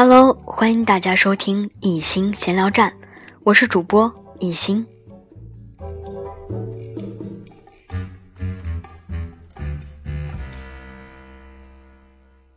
[0.00, 2.94] Hello，欢迎大家收听一心闲聊站，
[3.42, 4.86] 我是主播一心。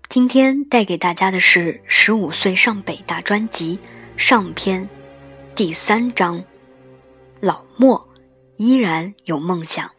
[0.08, 3.80] 今天带给大家的是《十五岁上北大》专辑
[4.16, 4.88] 上篇
[5.56, 6.44] 第三章：
[7.40, 8.08] 老莫
[8.58, 9.90] 依然有梦想。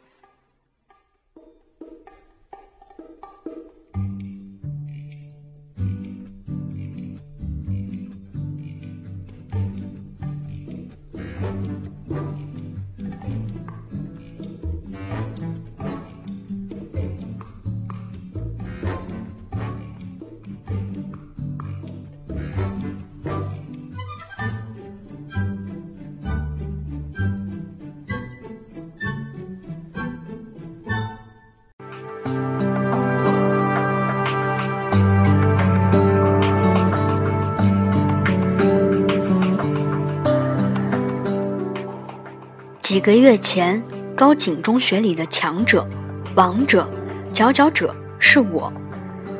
[42.93, 43.83] 几个月前，
[44.15, 45.89] 高井中学里的强者、
[46.35, 46.87] 王者、
[47.33, 48.71] 佼佼者是我；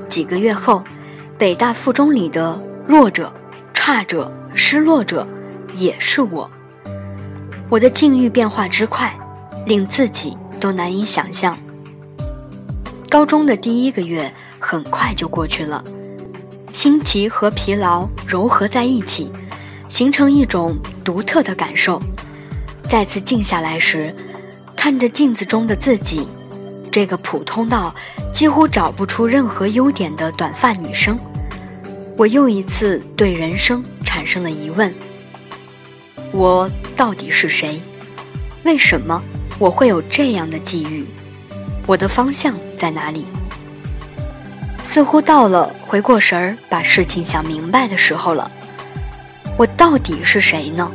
[0.09, 0.83] 几个月后，
[1.37, 3.31] 北大附中里的弱者、
[3.75, 5.27] 差者、失落者
[5.75, 6.51] 也是我。
[7.69, 9.15] 我的境遇变化之快，
[9.67, 11.55] 令自己都难以想象。
[13.11, 15.85] 高中的第一个月很快就过去了，
[16.73, 19.31] 新奇和疲劳糅合在一起，
[19.91, 22.01] 形成一种独特的感受。
[22.93, 24.15] 再次静下来时，
[24.77, 26.29] 看着镜子中的自己，
[26.91, 27.95] 这个普通到
[28.35, 31.19] 几乎找不出任何优点的短发女生，
[32.19, 34.93] 我又一次对人生产生了疑问：
[36.33, 37.81] 我到底是谁？
[38.63, 39.23] 为什么
[39.59, 41.07] 我会有这样的际遇？
[41.87, 43.27] 我的方向在哪里？
[44.85, 48.53] 似乎到了回过神儿把事情想明白的时候了。
[49.57, 50.93] 我到底是谁呢？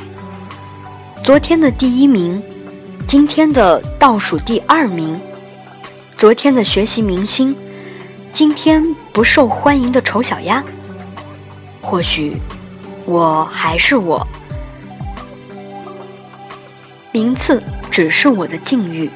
[1.28, 2.42] 昨天的第一名，
[3.06, 5.20] 今天的倒数第二名，
[6.16, 7.54] 昨天的学习明星，
[8.32, 10.64] 今天不受欢迎的丑小鸭。
[11.82, 12.38] 或许，
[13.04, 14.26] 我还是我。
[17.12, 17.62] 名次
[17.92, 19.12] 只是我的境遇，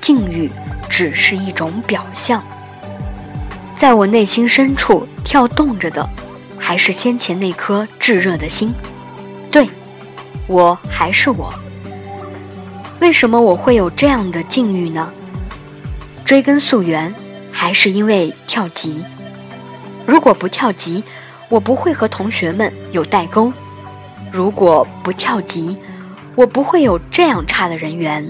[0.00, 0.50] 境遇
[0.88, 2.42] 只是一种表象。
[3.76, 6.08] 在我内心深处跳动着的，
[6.58, 8.72] 还是先前那颗炙热的心。
[10.50, 11.54] 我还是我，
[13.00, 15.12] 为什么我会有这样的境遇呢？
[16.24, 17.14] 追根溯源，
[17.52, 19.04] 还是因为跳级。
[20.04, 21.04] 如果不跳级，
[21.48, 23.52] 我不会和同学们有代沟；
[24.32, 25.78] 如果不跳级，
[26.34, 28.24] 我不会有这样差的人缘；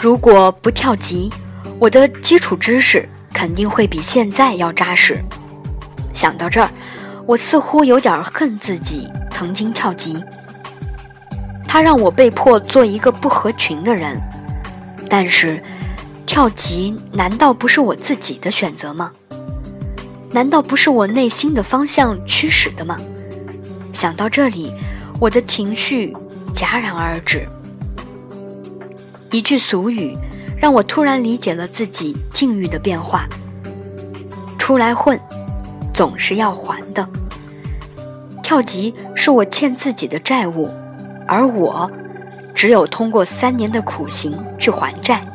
[0.00, 1.30] 如果不跳级，
[1.78, 5.22] 我的基础知识肯定会比现在要扎实。
[6.14, 6.70] 想到这儿。
[7.26, 10.24] 我似乎有点恨自己曾经跳级，
[11.66, 14.20] 他让我被迫做一个不合群的人。
[15.10, 15.60] 但是，
[16.24, 19.10] 跳级难道不是我自己的选择吗？
[20.30, 22.98] 难道不是我内心的方向驱使的吗？
[23.92, 24.72] 想到这里，
[25.18, 26.14] 我的情绪
[26.54, 27.48] 戛然而止。
[29.32, 30.16] 一句俗语，
[30.60, 33.26] 让我突然理解了自己境遇的变化。
[34.58, 35.18] 出来混。
[35.96, 37.08] 总是要还的。
[38.42, 40.70] 跳级是我欠自己的债务，
[41.26, 41.90] 而我
[42.54, 45.26] 只有通过三年的苦行去还债。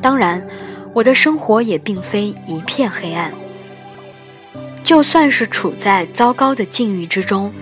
[0.00, 0.42] 当然，
[0.94, 3.30] 我的生活也并非一片黑暗。
[4.82, 7.52] 就算是处在糟糕的境遇之中，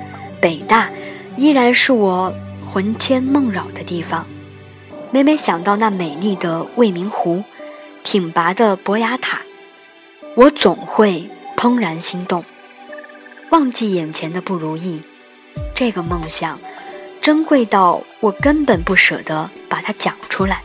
[0.40, 0.88] 北大
[1.36, 2.32] 依然是我
[2.64, 4.24] 魂牵梦绕的地方。
[5.10, 7.42] 每每想到那美丽的未名湖、
[8.04, 9.40] 挺拔的博雅塔，
[10.36, 11.28] 我总会。
[11.56, 12.44] 怦然心动，
[13.50, 15.02] 忘记眼前的不如意，
[15.74, 16.60] 这个梦想
[17.20, 20.62] 珍贵到我根本不舍得把它讲出来。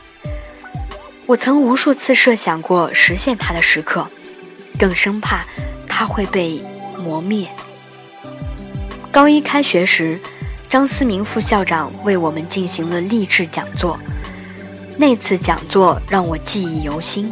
[1.26, 4.06] 我曾无数次设想过实现它的时刻，
[4.78, 5.46] 更生怕
[5.88, 6.62] 它会被
[7.00, 7.48] 磨灭。
[9.12, 10.20] 高一开学时，
[10.70, 13.98] 张思明副校长为我们进行了励志讲座，
[14.98, 17.32] 那次讲座让我记忆犹新。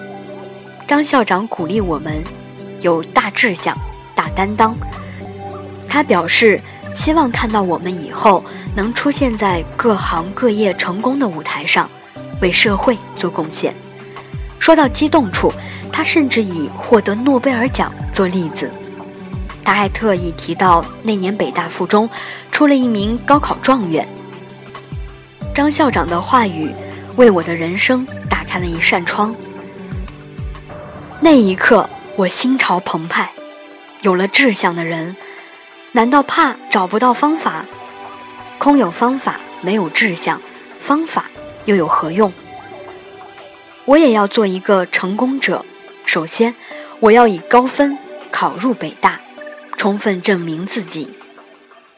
[0.88, 2.24] 张校长鼓励我们。
[2.82, 3.78] 有大志向、
[4.16, 4.76] 大担当。
[5.88, 6.62] 他表示
[6.94, 8.44] 希望看到我们以后
[8.76, 11.90] 能出现在各行各业成功的舞台上，
[12.42, 13.74] 为社会做贡献。
[14.60, 15.52] 说到激动处，
[15.92, 18.70] 他甚至以获得诺贝尔奖做例子。
[19.64, 22.10] 他还特意提到那年北大附中
[22.52, 24.08] 出了一名高考状元。
[25.56, 26.74] 张校长的话语
[27.16, 29.36] 为我的人生打开了一扇窗。
[31.20, 31.90] 那一刻。
[32.20, 33.32] 我心潮澎湃，
[34.02, 35.16] 有了志向的人，
[35.94, 37.66] 难道怕找不到方法？
[38.58, 40.42] 空有方法，没有志向，
[40.82, 41.30] 方法
[41.64, 42.34] 又有何用？
[43.86, 45.64] 我也要做一个成功者。
[46.04, 46.54] 首先，
[47.00, 47.98] 我要以高分
[48.30, 49.22] 考入北大，
[49.78, 51.16] 充分证明自己。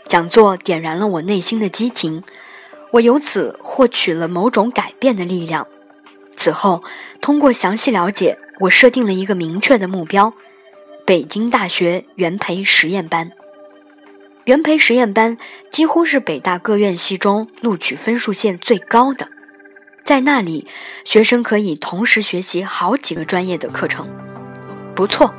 [0.06, 2.22] 讲座点燃了我内心的激情，
[2.92, 5.66] 我由此获取了某种改变的力量。
[6.38, 6.84] 此后，
[7.20, 10.34] 通过详细了解，我设定了一个明确的目标：
[11.06, 13.32] 北京大学元培实验班。
[14.46, 15.38] 元培实验班
[15.72, 19.28] 几乎是北大各院系中录取分数线最高的，
[20.04, 20.68] 在那里，
[21.06, 24.08] 学生可以同时学习好几个专业的课程。
[24.96, 25.34] 不错，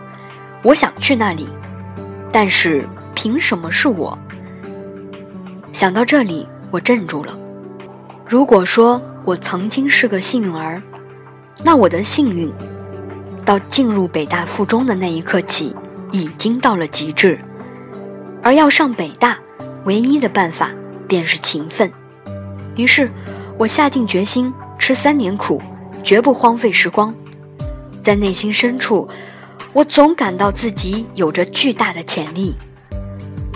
[0.62, 1.48] 我想去那里，
[2.32, 4.16] 但是凭什么是我？
[5.72, 7.38] 想到这里，我镇住了。
[8.26, 10.82] 如果说我曾经是个幸运儿，
[11.64, 12.50] 那我的幸运，
[13.52, 15.76] 到进入北大附中的那一刻起，
[16.10, 17.38] 已经到了极致。
[18.42, 19.38] 而要上北大，
[19.84, 20.70] 唯一的办法
[21.06, 21.92] 便是勤奋。
[22.76, 23.10] 于是，
[23.58, 25.60] 我下定决心吃三年苦，
[26.02, 27.14] 绝不荒废时光。
[28.02, 29.06] 在内心深处，
[29.74, 32.56] 我总感到自己有着巨大的潜力。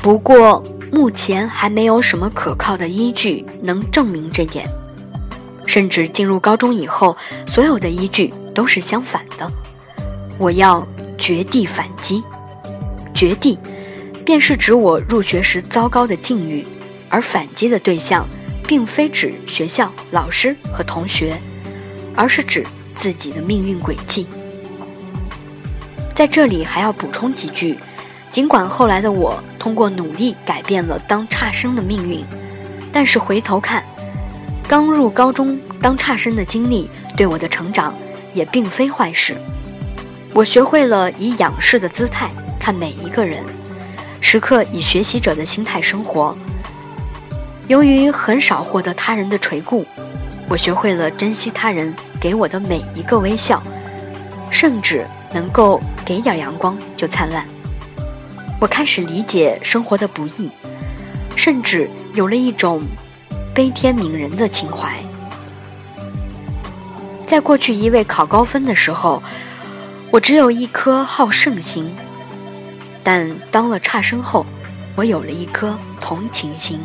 [0.03, 4.69] 不过，目前还没有什么可靠的依据能证明这点。
[5.65, 7.17] 甚至进入高中以后，
[7.47, 9.51] 所有的依据都是相反的。
[10.39, 10.87] 我要
[11.17, 12.23] 绝地反击，
[13.15, 13.59] 绝地。
[14.25, 16.67] 便是指我入学时糟糕的境遇，
[17.09, 18.27] 而反击的对象，
[18.67, 21.41] 并非指学校、老师和同学，
[22.17, 24.27] 而是指自己的命运轨迹。
[26.13, 27.79] 在这里还要补充几句：
[28.29, 32.25] 尽管后来的我通过努力改变了当差生的命运，
[32.91, 33.85] 但是回头看，
[34.67, 37.95] 刚入高中当差生的经历对我的成长
[38.35, 39.37] 也并非坏事。
[40.37, 42.31] 我学会了以仰视的姿态
[42.61, 43.43] 看每一个人。
[44.21, 46.37] 时刻以学习者的心态生活。
[47.69, 49.87] 由于很少获得他人的垂顾，
[50.47, 53.63] 我学会了珍惜他人给我的每一个微笑，
[54.51, 57.47] 甚至能够给点阳光就灿烂。
[58.61, 60.51] 我开始理解生活的不易，
[61.35, 62.83] 甚至有了一种
[63.55, 65.03] 悲天悯人的情怀。
[67.27, 69.23] 在过去一味考高分的时候，
[70.17, 71.95] 我只有一颗好胜心。
[73.05, 74.47] 但当了差生后，
[74.95, 76.81] 我有了一颗同情心。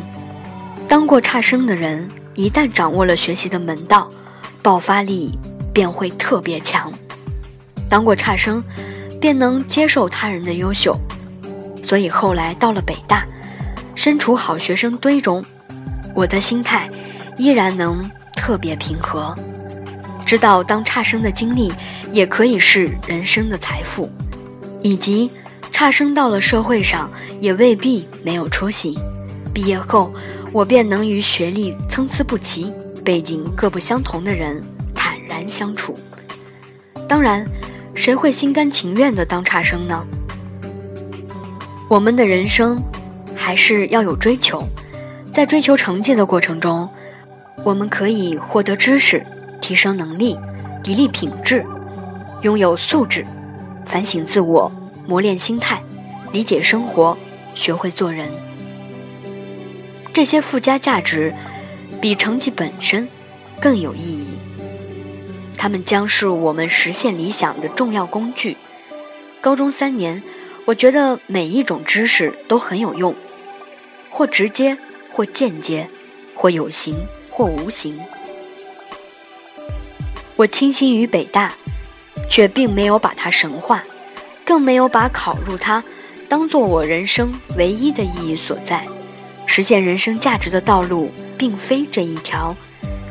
[0.86, 4.06] 当过差生的人，一旦掌握了学习的门道，
[4.60, 5.38] 爆发力
[5.72, 6.92] 便会特别强。
[7.88, 8.62] 当过差生，
[9.18, 10.94] 便能接受他人的优秀。
[11.82, 13.26] 所以后来到了北大，
[13.94, 15.42] 身处好学生堆中，
[16.14, 16.86] 我的心态
[17.38, 19.34] 依然能特别平和，
[20.32, 21.70] 知道当差生的经历
[22.10, 24.10] 也可以是人生的财富，
[24.80, 25.30] 以及。
[25.70, 28.98] 差生到了社会上，也未必没有出息。
[29.52, 30.10] 毕业后，
[30.50, 32.72] 我便能与学历参差不齐、
[33.04, 34.58] 背景各不相同的人
[34.94, 35.94] 坦然相处。
[37.06, 37.46] 当然，
[37.94, 40.02] 谁会心甘情愿地当差生呢？
[41.90, 42.82] 我们的人生
[43.36, 44.66] 还是要有追求，
[45.30, 46.88] 在追求成绩的过程中，
[47.64, 49.26] 我们可以获得知识、
[49.62, 50.36] 提升能力、
[50.84, 51.64] 砥砺品质、
[52.42, 53.24] 拥有素质、
[53.86, 54.70] 反省自我。
[55.04, 55.82] 磨练心态，
[56.30, 57.18] 理解生活，
[57.56, 58.30] 学会做人，
[60.12, 61.34] 这些附加价值
[62.00, 63.08] 比成绩本身
[63.60, 64.28] 更有意义。
[65.58, 68.56] 它们将是我们实现理想的重要工具。
[69.40, 70.22] 高中三年，
[70.66, 73.12] 我觉得每一种知识都很有用，
[74.08, 74.78] 或直接，
[75.10, 75.90] 或间接，
[76.32, 76.96] 或有形，
[77.28, 77.98] 或无形。
[80.36, 81.52] 我倾心于北大，
[82.28, 83.82] 却并没有把它神化。
[84.44, 85.82] 更没有把考入它
[86.28, 88.84] 当做我人生唯一的意义所在。
[89.46, 92.54] 实现人生价值的道路并非这一条，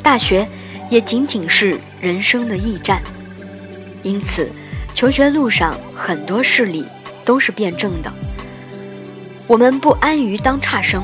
[0.03, 0.47] 大学
[0.89, 3.01] 也仅仅是人生的驿站。
[4.03, 4.49] 因此，
[4.93, 6.85] 求学路上很多事理
[7.23, 8.11] 都是辩证的。
[9.47, 11.03] 我们不安于当差生，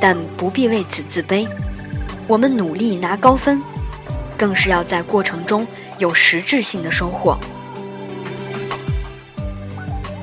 [0.00, 1.46] 但不必为此自卑。
[2.26, 3.62] 我们努力拿高分，
[4.38, 5.66] 更是要在过程中
[5.98, 7.36] 有实质性的收获。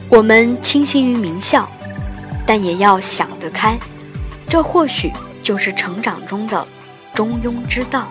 [0.07, 1.69] 我们倾心于名校，
[2.45, 3.77] 但也要想得开，
[4.47, 5.11] 这或许
[5.43, 6.65] 就是成长中的
[7.13, 8.07] 中庸之道。